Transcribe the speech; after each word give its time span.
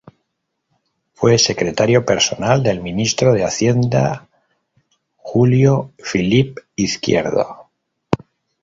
Fue 1.13 1.37
secretario 1.37 2.03
personal 2.03 2.63
del 2.63 2.81
Ministro 2.81 3.33
de 3.33 3.43
Hacienda, 3.45 4.27
Julio 5.15 5.91
Philippi 5.99 6.59
Izquierdo. 6.75 7.69